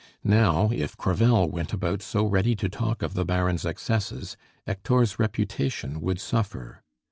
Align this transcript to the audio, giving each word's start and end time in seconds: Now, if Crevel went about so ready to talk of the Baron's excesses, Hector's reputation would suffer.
Now, 0.23 0.71
if 0.73 0.97
Crevel 0.97 1.51
went 1.51 1.73
about 1.73 2.01
so 2.01 2.25
ready 2.25 2.55
to 2.55 2.67
talk 2.67 3.03
of 3.03 3.13
the 3.13 3.23
Baron's 3.23 3.65
excesses, 3.67 4.35
Hector's 4.65 5.19
reputation 5.19 6.01
would 6.01 6.19
suffer. 6.19 6.81